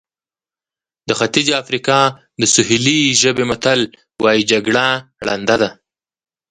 د 1.07 1.09
ختیځې 1.19 1.53
افریقا 1.63 1.99
د 2.41 2.41
سوهیلي 2.53 2.99
ژبې 3.21 3.43
متل 3.51 3.79
وایي 4.23 4.43
جګړه 4.51 4.85
ړنده 5.25 5.55
ده. 5.61 5.69